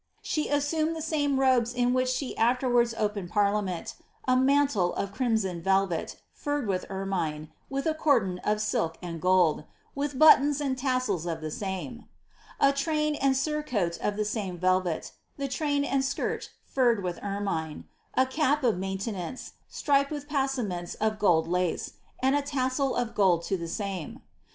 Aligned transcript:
She 0.23 0.49
assumed 0.49 0.95
the 0.95 1.01
same 1.03 1.39
robes 1.39 1.75
in 1.75 1.93
which 1.93 2.09
she 2.09 2.33
af^r 2.33 2.59
vards 2.61 2.95
opened 2.97 3.29
parliament— 3.29 3.93
a 4.27 4.35
mantle 4.35 4.95
of 4.95 5.11
crimson 5.13 5.61
velvet, 5.61 6.19
furred 6.33 6.65
with 6.65 6.87
eraiine, 6.89 7.49
with 7.69 7.85
a 7.85 7.93
cordon 7.93 8.39
of 8.39 8.61
silk 8.61 8.97
and 9.03 9.21
gold, 9.21 9.63
with 9.93 10.17
buttons 10.17 10.59
and 10.59 10.75
tassels 10.75 11.27
of 11.27 11.39
the 11.41 11.51
Bune; 11.51 12.07
a 12.59 12.73
train 12.73 13.13
and 13.13 13.37
surcoat 13.37 13.99
of 13.99 14.15
the 14.17 14.25
same 14.25 14.57
velvet, 14.57 15.11
the 15.37 15.47
train 15.47 15.83
and 15.85 16.03
skirt 16.03 16.49
furred 16.65 17.03
with 17.03 17.19
ermine; 17.21 17.83
a 18.15 18.25
cap 18.25 18.63
of 18.63 18.79
maintenance, 18.79 19.51
striped 19.67 20.09
with 20.09 20.27
passaments 20.27 20.95
of 20.95 21.19
gold 21.19 21.47
lace, 21.47 21.93
and 22.23 22.35
a 22.35 22.41
tassel 22.41 22.95
of 22.95 23.13
gold 23.13 23.43
to 23.43 23.55
the 23.55 23.67
same. 23.67 24.23